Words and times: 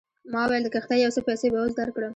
ما 0.31 0.41
وویل 0.45 0.63
د 0.65 0.69
کښتۍ 0.75 0.97
یو 1.01 1.15
څه 1.15 1.21
پیسې 1.27 1.47
به 1.51 1.59
اوس 1.63 1.73
درکړم. 1.79 2.09